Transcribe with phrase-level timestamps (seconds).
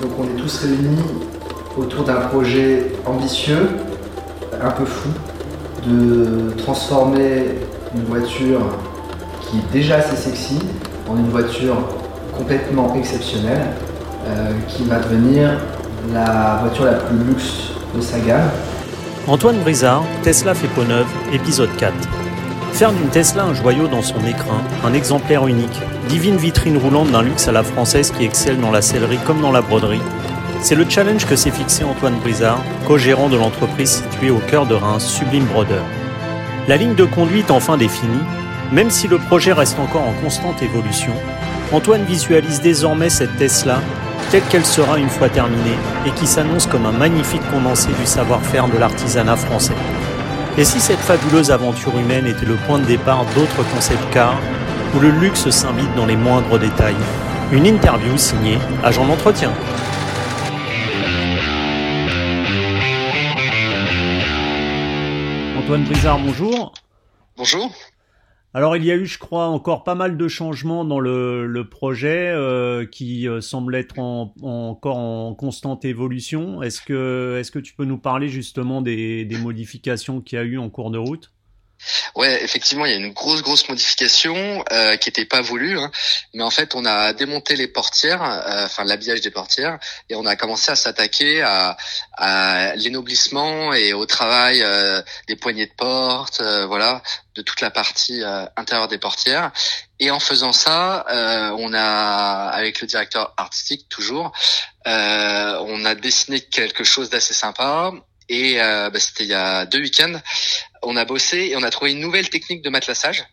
[0.00, 1.02] Donc on est tous réunis
[1.76, 3.68] autour d'un projet ambitieux,
[4.60, 5.10] un peu fou,
[5.86, 7.58] de transformer
[7.94, 8.60] une voiture
[9.42, 10.58] qui est déjà assez sexy
[11.08, 11.76] en une voiture
[12.36, 13.66] complètement exceptionnelle
[14.26, 15.58] euh, qui va devenir
[16.12, 18.48] la voiture la plus luxe de sa gamme.
[19.26, 22.19] Antoine Brizard, Tesla fait peau neuve, épisode 4.
[22.72, 27.22] Faire d'une Tesla un joyau dans son écrin, un exemplaire unique, divine vitrine roulante d'un
[27.22, 30.00] luxe à la française qui excelle dans la sellerie comme dans la broderie,
[30.62, 34.74] c'est le challenge que s'est fixé Antoine Brizard, co-gérant de l'entreprise située au cœur de
[34.74, 35.84] Reims, Sublime Brodeur.
[36.68, 38.22] La ligne de conduite enfin définie,
[38.70, 41.14] même si le projet reste encore en constante évolution,
[41.72, 43.80] Antoine visualise désormais cette Tesla
[44.30, 48.68] telle qu'elle sera une fois terminée et qui s'annonce comme un magnifique condensé du savoir-faire
[48.68, 49.74] de l'artisanat français.
[50.58, 54.38] Et si cette fabuleuse aventure humaine était le point de départ d'autres concept cars
[54.94, 56.96] où le luxe s'invite dans les moindres détails?
[57.52, 59.52] Une interview signée Agent d'entretien.
[65.58, 66.72] Antoine Brizard, bonjour.
[67.36, 67.70] Bonjour.
[68.52, 72.28] Alors il y a eu, je crois, encore pas mal de changements dans le, projet
[72.30, 76.60] euh, qui euh, semble être encore en constante évolution.
[76.60, 80.44] Est-ce que, est-ce que tu peux nous parler justement des, des modifications qu'il y a
[80.44, 81.32] eu en cours de route?
[82.14, 85.90] Ouais, effectivement, il y a une grosse grosse modification euh, qui n'était pas voulue, hein.
[86.34, 89.78] mais en fait, on a démonté les portières, euh, enfin l'habillage des portières,
[90.08, 91.76] et on a commencé à s'attaquer à,
[92.12, 97.02] à l'énoblissement et au travail euh, des poignées de porte, euh, voilà,
[97.34, 99.52] de toute la partie euh, intérieure des portières.
[99.98, 101.04] Et en faisant ça,
[101.58, 104.32] on a, avec le directeur artistique toujours,
[104.86, 107.92] on a dessiné quelque chose d'assez sympa
[108.30, 110.20] et bah, c'était il y a deux week-ends
[110.82, 113.24] on a bossé et on a trouvé une nouvelle technique de matelassage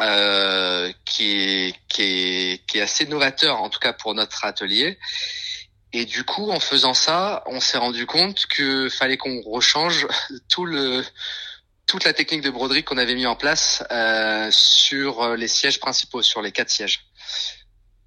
[0.00, 4.98] euh, qui, est, qui, est, qui est assez novateur, en tout cas pour notre atelier.
[5.92, 10.06] Et du coup, en faisant ça, on s'est rendu compte que fallait qu'on rechange
[10.48, 11.04] tout le
[11.86, 16.22] toute la technique de broderie qu'on avait mis en place euh, sur les sièges principaux,
[16.22, 17.04] sur les quatre sièges.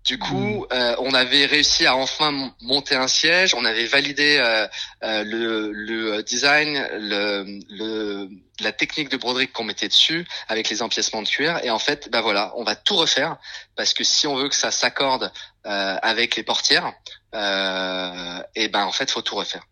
[0.06, 0.74] Du coup, hmm.
[0.74, 3.54] euh, on avait réussi à enfin monter un siège.
[3.54, 4.68] On avait validé euh,
[5.04, 10.82] euh, le, le, design, le, le, la technique de broderie qu'on mettait dessus avec les
[10.82, 11.60] empiècements de cuir.
[11.64, 13.38] Et en fait, bah voilà, on va tout refaire
[13.78, 15.32] parce que si on veut que ça s'accorde
[15.66, 16.92] avec les portières,
[17.34, 19.64] et ben en fait, faut tout refaire.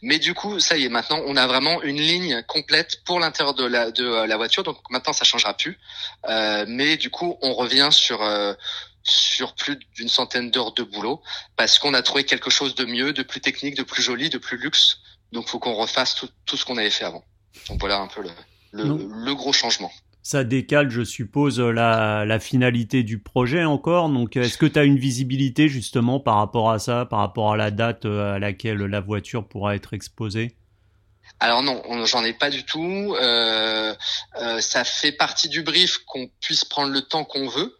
[0.00, 3.54] Mais du coup, ça y est, maintenant, on a vraiment une ligne complète pour l'intérieur
[3.54, 4.62] de la, de la voiture.
[4.62, 5.76] Donc maintenant, ça changera plus.
[6.68, 8.22] mais du coup, on revient sur
[9.02, 11.22] sur plus d'une centaine d'heures de boulot
[11.56, 14.38] parce qu'on a trouvé quelque chose de mieux, de plus technique, de plus joli, de
[14.38, 14.98] plus luxe.
[15.32, 17.24] Donc, faut qu'on refasse tout, tout ce qu'on avait fait avant.
[17.68, 18.30] Donc voilà un peu le,
[18.72, 19.90] le, gros changement.
[20.22, 24.08] Ça décale, je suppose, la, la finalité du projet encore.
[24.08, 27.56] Donc, est-ce que tu as une visibilité justement par rapport à ça, par rapport à
[27.56, 30.56] la date euh, à laquelle la voiture pourra être exposée?
[31.38, 33.16] Alors non, j'en ai pas du tout.
[33.20, 33.94] Euh,
[34.36, 37.79] euh, ça fait partie du brief qu'on puisse prendre le temps qu'on veut.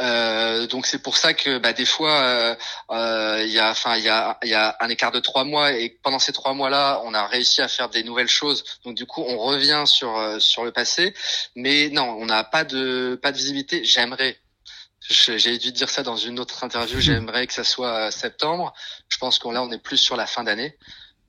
[0.00, 2.54] Euh, donc c'est pour ça que bah, des fois euh,
[2.90, 5.44] euh, il y a enfin il y a il y a un écart de trois
[5.44, 8.64] mois et pendant ces trois mois là on a réussi à faire des nouvelles choses.
[8.84, 11.14] Donc du coup on revient sur sur le passé.
[11.56, 13.84] Mais non on n'a pas de pas de visibilité.
[13.84, 14.38] J'aimerais
[15.10, 18.72] j'ai dû dire ça dans une autre interview j'aimerais que ça soit septembre.
[19.08, 20.76] Je pense qu'on là on est plus sur la fin d'année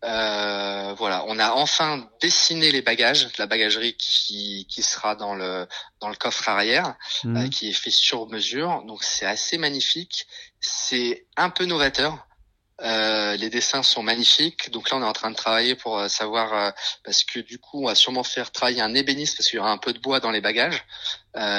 [0.06, 5.68] euh, voilà, on a enfin dessiné les bagages, la bagagerie qui, qui sera dans le
[6.00, 7.38] dans le coffre arrière, mhm.
[7.38, 8.84] euh, qui est fait sur mesure.
[8.86, 10.28] Donc c'est assez magnifique.
[10.62, 12.26] C'est un peu novateur.
[12.82, 14.70] Euh, les dessins sont magnifiques.
[14.72, 16.72] Donc là, on est en train de travailler pour euh, savoir euh,
[17.04, 19.72] parce que du coup, on va sûrement faire travailler un ébéniste parce qu'il y aura
[19.72, 20.86] un peu de bois dans les bagages.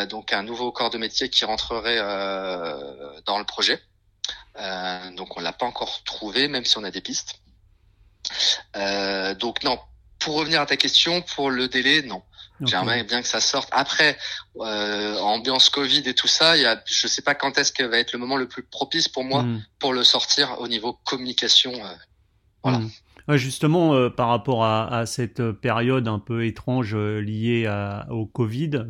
[0.08, 1.98] donc un nouveau corps de métier qui rentrerait
[3.24, 3.80] dans le projet.
[5.16, 7.39] donc on l'a pas encore trouvé, même si on a des pistes.
[8.76, 9.78] Euh, donc non,
[10.18, 12.22] pour revenir à ta question, pour le délai, non.
[12.66, 13.68] J'aimerais bien que ça sorte.
[13.72, 14.18] Après,
[14.58, 17.82] euh, ambiance Covid et tout ça, il y a, je sais pas quand est-ce que
[17.82, 19.62] va être le moment le plus propice pour moi hmm.
[19.78, 21.72] pour le sortir au niveau communication.
[21.72, 21.94] Euh,
[22.62, 22.78] voilà.
[22.78, 23.36] Hmm.
[23.36, 28.84] justement, euh, par rapport à, à, cette période un peu étrange liée à, au Covid,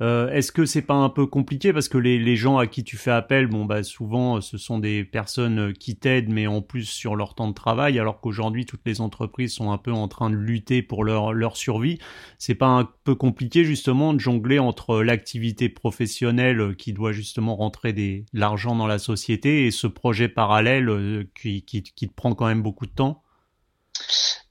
[0.00, 2.96] euh, Est-ce que c'est pas un peu compliqué parce que les, gens à qui tu
[2.96, 7.16] fais appel, bon bah souvent ce sont des personnes qui t'aident, mais en plus sur
[7.16, 10.36] leur temps de travail, alors qu'aujourd'hui toutes les entreprises sont un peu en train de
[10.36, 11.98] lutter pour leur leur survie.
[12.38, 17.92] C'est pas un peu compliqué justement de jongler entre l'activité professionnelle qui doit justement rentrer
[17.92, 22.34] des l'argent dans la société et ce projet parallèle euh, qui, qui, qui te prend
[22.34, 23.22] quand même beaucoup de temps?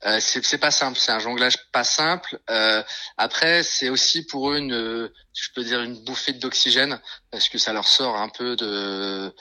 [0.05, 2.39] Euh, c'est pas simple, c'est un jonglage pas simple.
[2.49, 2.83] Euh,
[3.17, 6.99] après, c'est aussi pour eux une, je peux dire une bouffée d'oxygène
[7.31, 9.33] parce que ça leur sort un peu de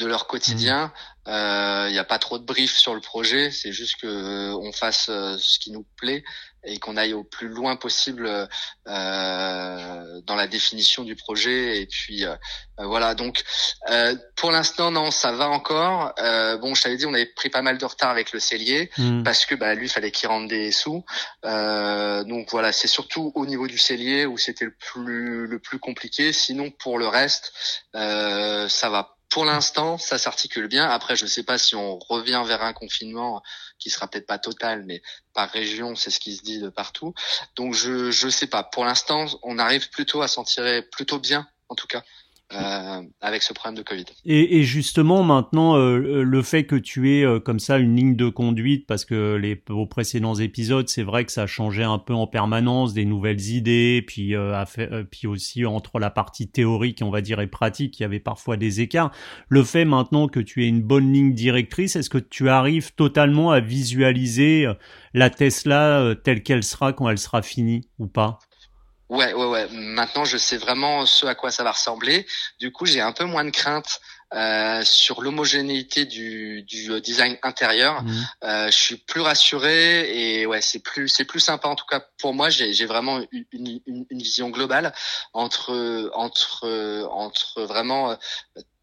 [0.00, 0.92] de leur quotidien.
[1.26, 1.92] Il mmh.
[1.92, 5.58] n'y a pas trop de brief sur le projet, c'est juste que on fasse ce
[5.58, 6.24] qui nous plaît
[6.64, 8.26] et qu'on aille au plus loin possible
[8.86, 11.80] euh, dans la définition du projet.
[11.80, 12.34] Et puis euh,
[12.78, 13.14] voilà.
[13.14, 13.42] Donc
[13.88, 16.12] euh, pour l'instant, non, ça va encore.
[16.18, 18.90] Euh, bon, je t'avais dit, on avait pris pas mal de retard avec le cellier
[18.98, 19.22] hmm.
[19.22, 21.04] parce que bah, lui, il fallait qu'il rentre des sous.
[21.44, 26.32] donc voilà, c'est surtout au niveau du cellier où c'était le plus le plus compliqué.
[26.32, 27.52] Sinon, pour le reste,
[27.94, 30.88] ça va pour l'instant, ça s'articule bien.
[30.90, 33.42] Après, je ne sais pas si on revient vers un confinement
[33.78, 37.14] qui sera peut-être pas total, mais par région, c'est ce qui se dit de partout.
[37.54, 38.64] Donc, je je sais pas.
[38.64, 42.02] Pour l'instant, on arrive plutôt à s'en tirer plutôt bien, en tout cas.
[42.52, 44.06] Euh, avec ce problème de Covid.
[44.24, 48.16] Et, et justement, maintenant, euh, le fait que tu aies euh, comme ça une ligne
[48.16, 52.12] de conduite, parce que les vos précédents épisodes, c'est vrai que ça changeait un peu
[52.12, 54.64] en permanence, des nouvelles idées, puis euh,
[55.08, 58.56] puis aussi entre la partie théorique, on va dire, et pratique, il y avait parfois
[58.56, 59.12] des écarts.
[59.48, 63.52] Le fait maintenant que tu aies une bonne ligne directrice, est-ce que tu arrives totalement
[63.52, 64.66] à visualiser
[65.14, 68.40] la Tesla telle qu'elle sera quand elle sera finie ou pas?
[69.10, 69.66] Ouais, ouais, ouais.
[69.72, 72.26] Maintenant, je sais vraiment ce à quoi ça va ressembler.
[72.60, 74.00] Du coup, j'ai un peu moins de crainte
[74.32, 78.04] euh, sur l'homogénéité du, du, euh, design intérieur.
[78.04, 78.10] Mmh.
[78.44, 82.00] Euh, je suis plus rassuré et ouais, c'est plus c'est plus sympa en tout cas
[82.20, 82.48] pour moi.
[82.50, 84.94] J'ai, j'ai vraiment une, une, une, vision globale
[85.32, 88.16] entre entre entre vraiment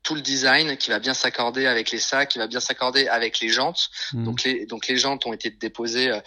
[0.07, 3.41] tout le design qui va bien s'accorder avec les sacs, qui va bien s'accorder avec
[3.41, 3.89] les jantes.
[4.13, 4.23] Hmm.
[4.23, 6.17] Donc les donc les jantes ont été déposées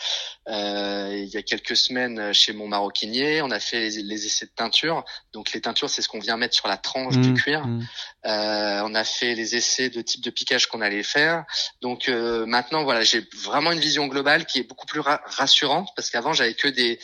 [0.48, 3.40] euh, il y a quelques semaines chez mon maroquinier.
[3.40, 5.02] On a fait les, essais de teinture.
[5.32, 7.38] Donc les teintures, c'est ce qu'on vient mettre sur la tranche du hmm.
[7.38, 7.66] cuir.
[7.66, 7.86] Hmm.
[8.26, 11.46] Euh, on a fait les essais de type de piquage qu'on allait faire.
[11.80, 16.10] Donc euh, maintenant, voilà, j'ai vraiment une vision globale qui est beaucoup plus rassurante parce
[16.10, 17.00] qu'avant j'avais que des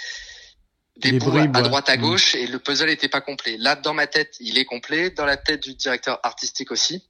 [0.97, 2.01] des, bouts à droite à mm.
[2.01, 3.57] gauche et le puzzle n'était pas complet.
[3.59, 7.09] Là, dans ma tête, il est complet, dans la tête du directeur artistique aussi.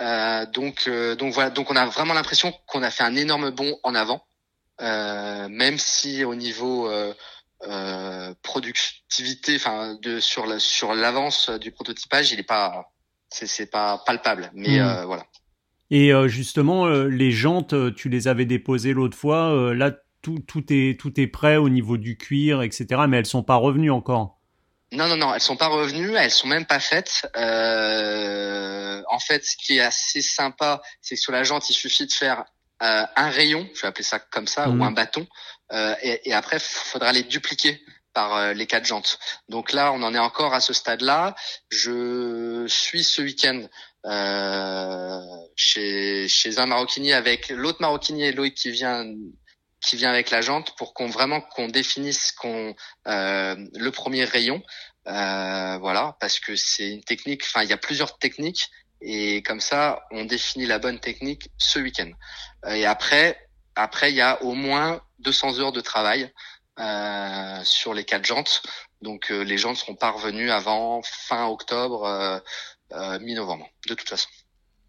[0.00, 3.50] Euh, donc, euh, donc voilà, donc on a vraiment l'impression qu'on a fait un énorme
[3.50, 4.24] bond en avant,
[4.80, 7.12] euh, même si au niveau euh,
[7.66, 12.92] euh, productivité, enfin de sur la, sur l'avance du prototypage, il est pas,
[13.28, 15.04] c'est pas palpable, mais mm.
[15.06, 15.26] voilà.
[15.90, 19.74] Et justement, les jantes, tu les avais déposées l'autre fois.
[19.74, 19.92] là,
[20.22, 23.02] tout, tout, est, tout est prêt au niveau du cuir, etc.
[23.08, 24.38] Mais elles sont pas revenues encore.
[24.90, 27.28] Non, non, non, elles sont pas revenues, elles sont même pas faites.
[27.36, 32.06] Euh, en fait, ce qui est assez sympa, c'est que sur la jante, il suffit
[32.06, 32.44] de faire
[32.82, 34.82] euh, un rayon, je vais appeler ça comme ça, ou mhm.
[34.82, 35.26] un bâton,
[35.72, 37.82] euh, et, et, après, il faudra les dupliquer
[38.14, 39.18] par euh, les quatre jantes.
[39.48, 41.34] Donc là, on en est encore à ce stade-là.
[41.70, 43.62] Je suis ce week-end
[44.06, 45.20] euh,
[45.54, 49.04] chez, chez un maroquinier avec l'autre maroquinier, Loïc, qui vient
[49.80, 52.74] qui vient avec la jante pour qu'on vraiment qu'on définisse qu'on
[53.06, 54.62] euh, le premier rayon.
[55.06, 58.68] Euh, voilà parce que c'est une technique enfin il y a plusieurs techniques
[59.00, 62.10] et comme ça on définit la bonne technique ce week-end.
[62.68, 63.38] Et après
[63.76, 66.32] après il y a au moins 200 heures de travail
[66.78, 68.62] euh, sur les quatre jantes.
[69.02, 72.04] Donc euh, les jantes seront pas revenues avant fin octobre
[72.92, 74.28] euh, mi-novembre de toute façon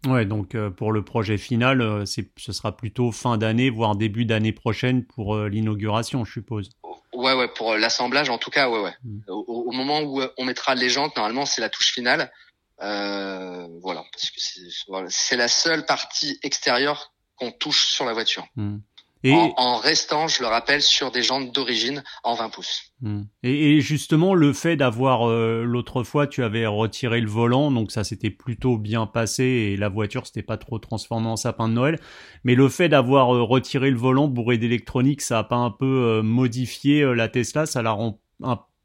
[0.06, 3.96] Ouais, donc euh, pour le projet final, euh, c'est, ce sera plutôt fin d'année, voire
[3.96, 6.70] début d'année prochaine pour euh, l'inauguration, je suppose.
[7.12, 8.94] Ouais, ouais, pour l'assemblage, en tout cas, ouais, ouais.
[9.04, 9.20] Hmm.
[9.28, 12.30] Au, moment où on mettra les jantes, normalement, c'est la touche finale.
[12.78, 14.62] voilà, parce que c'est,
[15.08, 18.46] c'est la seule partie extérieure qu'on touche sur la voiture.
[18.56, 18.78] Hmm.
[19.22, 19.34] Et...
[19.34, 22.92] En, restant, je le rappelle, sur des jantes d'origine en 20 pouces.
[23.02, 23.22] Hmm.
[23.42, 28.02] Et, justement, le fait d'avoir euh, l'autre fois, tu avais retiré le volant, donc ça
[28.02, 32.00] s'était plutôt bien passé et la voiture s'était pas trop transformée en sapin de Noël.
[32.44, 35.86] Mais le fait d'avoir euh, retiré le volant bourré d'électronique, ça a pas un peu
[35.86, 38.20] euh, modifié la Tesla, ça la rend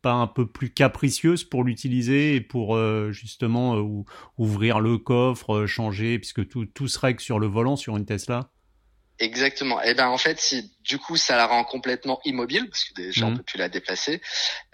[0.02, 2.78] pas un peu plus capricieuse pour l'utiliser et pour
[3.12, 4.06] justement
[4.38, 8.52] ouvrir le coffre, changer, puisque tout, tout se règle sur le volant sur une Tesla?
[9.20, 9.82] Exactement.
[9.82, 12.94] Et eh ben en fait, si du coup ça la rend complètement immobile parce que
[12.94, 13.38] déjà on mhm.
[13.38, 14.22] peut plus la déplacer.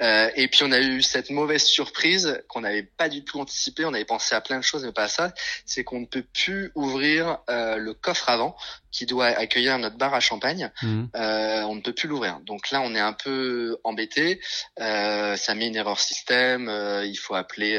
[0.02, 3.86] Euh, et puis on a eu cette mauvaise surprise qu'on n'avait pas du tout anticipé.
[3.86, 5.34] On avait pensé à plein de choses mais pas à ça.
[5.66, 8.56] C'est qu'on ne peut plus ouvrir euh, le coffre avant
[8.92, 10.72] qui doit accueillir notre bar à champagne.
[10.82, 11.10] Mhm.
[11.16, 12.40] Euh, on ne peut plus l'ouvrir.
[12.42, 14.42] Donc là on est un peu embêté.
[14.80, 16.68] Euh, ça met une erreur système.
[16.68, 17.78] Euh, il faut appeler.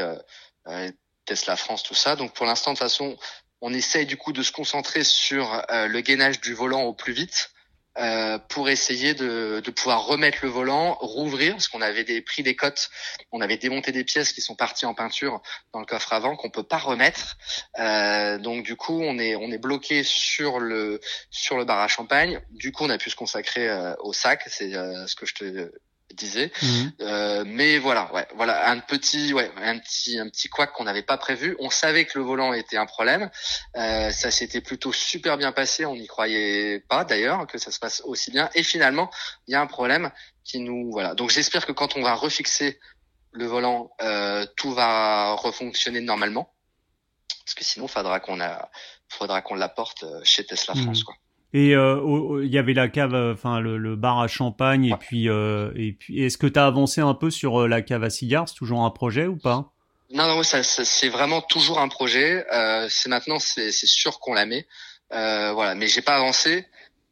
[0.69, 0.90] Euh,
[1.25, 2.16] Tesla France, tout ça.
[2.16, 3.16] Donc pour l'instant, de toute façon,
[3.62, 7.12] on essaye du coup de se concentrer sur euh, le gainage du volant au plus
[7.12, 7.50] vite
[7.99, 12.57] euh, pour essayer de, pouvoir remettre le volant, rouvrir, parce qu'on avait des, pris des
[12.57, 12.90] cotes,
[13.31, 15.42] on avait démonté des pièces qui sont parties en peinture
[15.73, 17.37] dans le coffre avant qu'on peut pas remettre.
[17.78, 21.00] Euh, donc du coup, on est on est bloqué sur le
[21.31, 22.40] sur le bar à champagne.
[22.50, 23.69] Du coup, on a pu se consacrer
[24.00, 25.73] au sac, c'est ce que je te
[26.14, 26.52] disait.
[26.62, 26.92] Mhm.
[27.00, 31.02] Euh, mais voilà, ouais, voilà un petit, ouais, un petit, un petit couac qu'on n'avait
[31.02, 31.57] pas prévu.
[31.61, 33.31] On savait que le volant était un problème.
[33.76, 35.85] Euh, ça s'était plutôt super bien passé.
[35.85, 38.50] On n'y croyait pas d'ailleurs que ça se passe aussi bien.
[38.54, 39.11] Et finalement,
[39.47, 40.11] il y a un problème
[40.45, 41.14] qui nous, voilà.
[41.14, 42.78] Donc j'espère que quand on va refixer
[43.33, 46.52] le volant, euh, tout va refonctionner normalement.
[47.45, 48.71] Parce que sinon, faudra qu'on a,
[49.09, 51.04] faudra qu'on l'apporte euh, chez Tesla France, mhm.
[51.04, 51.14] quoi.
[51.54, 55.28] Et euh, il y avait la cave, euh, enfin le, bar à champagne, et puis
[55.28, 58.49] euh, et puis est-ce que tu as avancé un peu sur la cave à cigares?
[58.49, 59.71] C'est toujours un projet ou pas?
[60.14, 62.44] Non, non, ça, c'est vraiment toujours un projet.
[62.88, 64.66] c'est maintenant, c'est sûr qu'on la met.
[65.11, 66.66] voilà, mais j'ai pas avancé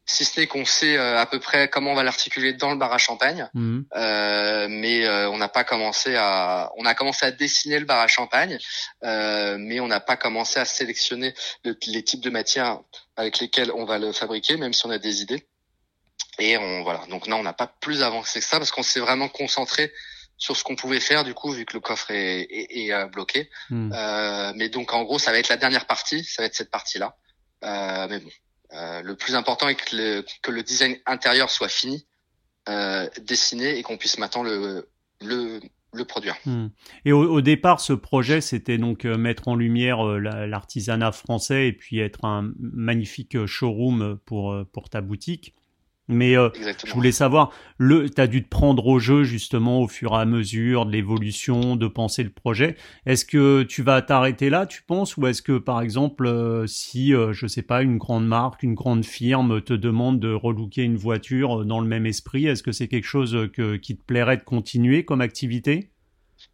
[0.05, 2.77] si ce n'est qu'on sait euh, à peu près comment on va l'articuler dans le
[2.77, 3.85] bar à champagne, mhm.
[3.95, 7.99] euh, mais euh, on n'a pas commencé à, on a commencé à dessiner le bar
[7.99, 8.57] à champagne,
[9.01, 12.79] mais on n'a pas commencé à sélectionner les types de matières
[13.15, 15.47] avec lesquelles on va le fabriquer, même si on a des idées.
[16.39, 18.99] Et on voilà, donc non, on n'a pas plus avancé que ça parce qu'on s'est
[18.99, 19.91] vraiment concentré
[20.37, 23.49] sur ce qu'on pouvait faire du coup vu que le coffre est, est, bloqué.
[23.69, 24.53] Mhm.
[24.55, 26.97] mais donc en gros, ça va être la dernière partie, ça va être cette partie
[26.97, 27.15] là.
[27.61, 28.31] mais bon,
[28.73, 32.07] euh, le plus important est que le, que le design intérieur soit fini,
[32.69, 34.87] euh, dessiné et qu'on puisse maintenant le,
[35.19, 35.59] le,
[35.93, 36.35] le produire.
[36.45, 36.67] Hmm.
[37.05, 41.67] Et au, au, départ, ce projet, c'était donc euh, mettre en lumière euh, l'artisanat français
[41.67, 45.55] et puis être un magnifique showroom pour, pour ta boutique.
[46.11, 46.49] Mais euh,
[46.85, 50.25] je voulais savoir, le, as dû te prendre au jeu justement au fur et à
[50.25, 52.75] mesure de l'évolution, de penser le projet.
[53.05, 57.13] Est-ce que tu vas t'arrêter là, tu penses, ou est-ce que par exemple, euh, si
[57.13, 60.97] euh, je sais pas, une grande marque, une grande firme te demande de relooker une
[60.97, 64.43] voiture dans le même esprit, est-ce que c'est quelque chose que, qui te plairait de
[64.43, 65.91] continuer comme activité?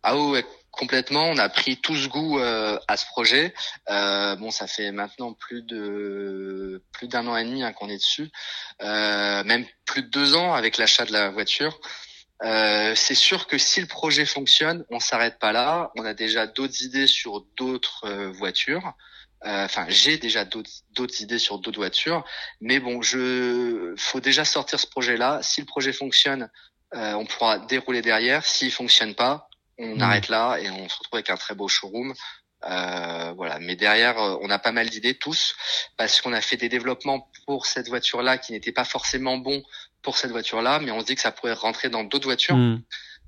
[0.04, 0.46] Ah ouais,
[0.78, 1.26] complètement.
[1.26, 3.54] On a pris tout ce goût euh, à ce projet.
[3.90, 7.98] Euh, bon, ça fait maintenant plus de plus d'un an et demi hein, qu'on est
[7.98, 8.30] dessus,
[8.82, 11.80] euh, même plus de deux ans avec l'achat de la voiture.
[12.42, 15.92] c'est sûr que si le projet fonctionne, on s'arrête pas là.
[15.98, 18.94] On a déjà d'autres idées sur d'autres voitures.
[19.44, 22.24] Enfin, j'ai déjà d'autres idées sur d'autres voitures,
[22.62, 25.40] mais bon, je faut déjà sortir ce projet-là.
[25.42, 26.50] Si le projet fonctionne,
[26.94, 28.46] on pourra dérouler derrière.
[28.46, 29.47] S'il fonctionne pas,
[29.78, 32.14] on arrête là et on se retrouve avec un très beau showroom.
[32.66, 33.60] Euh, voilà.
[33.60, 35.56] Mais derrière, euh, on a pas mal d'idées tous
[35.96, 39.64] parce qu'on a fait des développements pour cette voiture-là qui n'étaient pas forcément bons
[40.02, 42.56] pour cette voiture-là, mais on se dit que ça pourrait rentrer dans d'autres voitures.
[42.56, 42.82] Mm.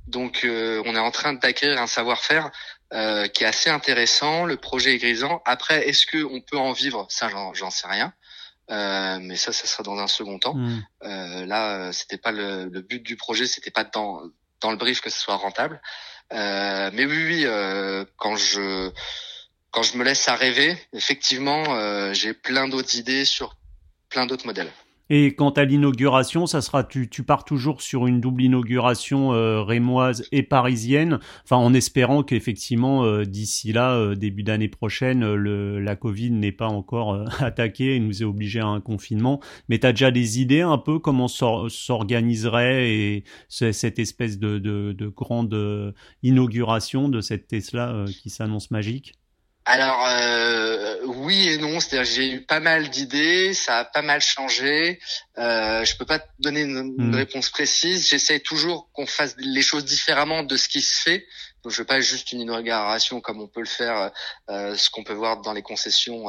[0.08, 2.50] Donc, euh, on est en train d'acquérir un savoir-faire
[2.94, 4.46] euh, qui est assez intéressant.
[4.46, 5.42] Le projet est grisant.
[5.46, 7.06] Après, est-ce que on peut en vivre?
[7.10, 8.14] Ça, j'en sais rien.
[8.72, 10.56] Euh, mais ça, ça sera dans un second temps.
[10.56, 10.84] Mm.
[11.04, 14.22] Euh, là, c'était pas le, le, but du projet, c'était pas dans
[14.62, 15.82] dans le brief que ce soit rentable.
[16.34, 18.92] Euh, mais oui, oui, euh, quand je
[19.72, 23.56] quand je me laisse à rêver, effectivement, euh, j'ai plein d'autres idées sur
[24.10, 24.72] plein d'autres modèles.
[25.12, 29.64] Et quant à l'inauguration, ça sera tu, tu pars toujours sur une double inauguration euh,
[29.64, 35.80] rémoise et parisienne, enfin en espérant qu'effectivement euh, d'ici là, euh, début d'année prochaine, le,
[35.80, 39.40] la Covid n'est pas encore attaqué et nous est obligé à un confinement.
[39.68, 44.94] Mais tu as déjà des idées un peu comment s'organiserait et cette espèce de, de,
[44.94, 49.19] de grande inauguration de cette Tesla qui s'annonce magique?
[49.70, 54.20] Alors euh, oui et non, c'est-à-dire j'ai eu pas mal d'idées, ça a pas mal
[54.20, 55.00] changé.
[55.38, 57.14] Euh, je peux pas te donner une, hmm.
[57.14, 58.10] réponse précise.
[58.10, 61.28] J'essaie toujours qu'on fasse les choses différemment de ce qui se fait.
[61.62, 64.12] Donc je veux pas juste une inauguration comme on peut le faire,
[64.50, 66.26] euh, ce qu'on peut voir dans les concessions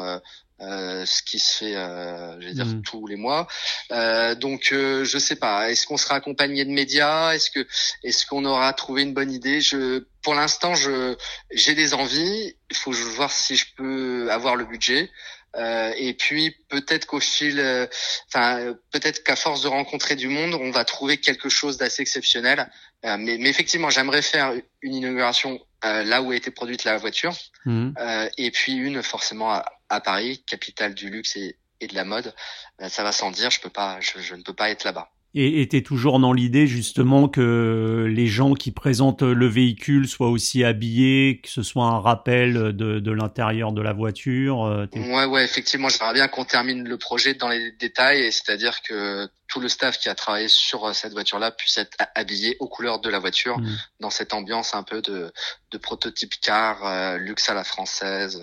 [0.60, 2.82] euh, ce qui se fait, euh, je vais dire mm.
[2.82, 3.48] tous les mois.
[3.92, 5.70] Euh, donc euh, je sais pas.
[5.70, 7.32] Est-ce qu'on sera accompagné de médias?
[7.34, 7.66] Est-ce que
[8.04, 9.60] est-ce qu'on aura trouvé une bonne idée?
[9.60, 11.16] Je pour l'instant je
[11.52, 12.54] j'ai des envies.
[12.70, 15.10] Il faut voir si je peux avoir le budget.
[15.56, 17.86] Euh, et puis peut-être qu'au fil, euh,
[18.28, 22.70] enfin peut-être qu'à force de rencontrer du monde, on va trouver quelque chose d'assez exceptionnel.
[23.02, 24.52] mais, mais, effectivement, j'aimerais faire
[24.82, 27.94] une inauguration là où a été produite la voiture, mm.
[28.36, 32.34] et puis une forcément à, à Paris, capitale du luxe et, de la mode,
[32.82, 35.10] euh, ça va sans dire, je peux pas, je, ne peux pas être là-bas.
[35.32, 40.64] Et tu toujours dans l'idée justement que les gens qui présentent le véhicule soient aussi
[40.64, 44.64] habillés, que ce soit un rappel de, de l'intérieur de la voiture.
[44.64, 49.28] Euh, ouais, ouais, effectivement, j'aimerais bien qu'on termine le projet dans les détails, c'est-à-dire que
[49.46, 52.98] tout le staff qui a travaillé sur euh, cette voiture-là puisse être habillé aux couleurs
[52.98, 53.76] de la voiture, mmh.
[54.00, 55.32] dans cette ambiance un peu de,
[55.70, 58.42] de prototype car, luxe à la française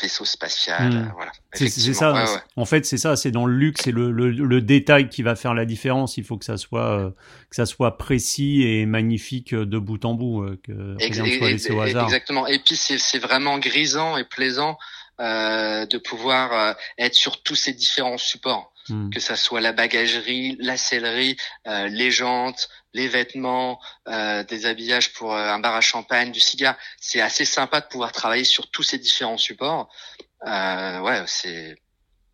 [0.00, 0.92] vaisseau spatial.
[0.92, 1.12] Hmm.
[1.14, 1.32] Voilà.
[1.52, 2.42] C'est ça.
[2.56, 3.16] En fait, c'est ça.
[3.16, 6.16] C'est dans le luxe, c'est le, le, détail qui va faire la différence.
[6.16, 7.10] Il faut que ça soit euh,
[7.48, 11.72] que ça soit précis et magnifique de bout en bout, euh, que rien soit laissé
[11.72, 12.04] au hasard.
[12.04, 12.46] Exactement.
[12.46, 14.78] Et puis c'est vraiment grisant et plaisant
[15.20, 18.69] euh, de pouvoir être sur tous ces différents supports.
[18.88, 19.10] Hmm.
[19.10, 25.12] que ça soit la bagagerie, la sellerie, euh, les jantes, les vêtements, euh, des habillages
[25.12, 26.76] pour euh, un bar à champagne, du cigare.
[26.98, 29.88] C'est assez sympa de pouvoir travailler sur tous ces différents supports.
[30.44, 31.76] ouais, c'est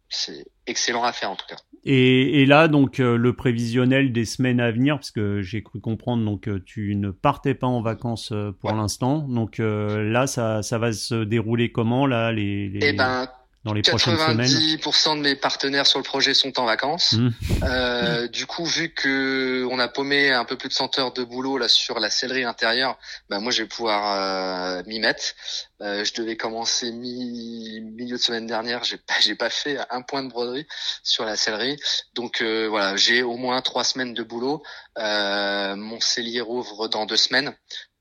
[0.08, 1.56] c'est excellent à faire en tout cas.
[1.82, 6.24] Et, et là, donc, le prévisionnel des semaines à venir, parce que j'ai cru comprendre,
[6.24, 9.18] donc, tu ne partais pas en vacances pour l'instant.
[9.28, 12.78] Donc là, ça, ça va se dérouler comment, là, les, les...
[12.82, 13.28] Eh ben,
[13.66, 17.14] dans les prochaines semaines 90% de mes partenaires sur le projet sont en vacances.
[17.14, 17.30] Mmh.
[17.64, 21.24] Euh, du coup, vu que on a paumé un peu plus de 100 heures de
[21.24, 22.96] boulot là sur la sellerie intérieure,
[23.28, 25.34] bah moi je vais pouvoir euh, m'y mettre.
[25.82, 30.00] Euh, je devais commencer mi milieu de semaine dernière, j'ai pas j'ai pas fait un
[30.00, 30.66] point de broderie
[31.02, 31.76] sur la sellerie.
[32.14, 34.62] Donc euh, voilà, j'ai au moins trois semaines de boulot.
[34.96, 37.54] Euh, mon cellier rouvre dans deux semaines.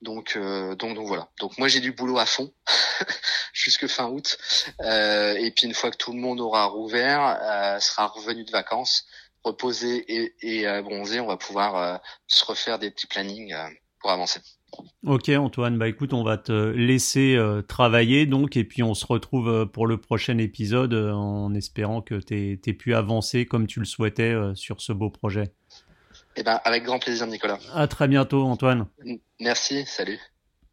[0.06, 0.38] Donc,
[0.78, 1.30] donc, voilà.
[1.40, 2.54] Donc moi j'ai du boulot à fond
[3.54, 4.38] jusque fin août.
[4.82, 8.52] Euh, et puis une fois que tout le monde aura rouvert, euh, sera revenu de
[8.52, 9.06] vacances,
[9.44, 10.06] reposé
[10.42, 11.98] et, euh, bronzé, on va pouvoir euh,
[12.28, 13.68] se refaire des petits plannings euh,
[14.00, 14.40] pour avancer.
[15.06, 19.68] Ok Antoine, bah écoute, on va te laisser travailler donc et puis on se retrouve
[19.68, 24.36] pour le prochain épisode en espérant que tu aies, pu avancer comme tu le souhaitais
[24.54, 25.54] sur ce beau projet.
[26.36, 27.60] Eh ben, avec grand plaisir Nicolas.
[27.74, 28.88] À très bientôt Antoine.
[29.40, 30.20] Merci, salut.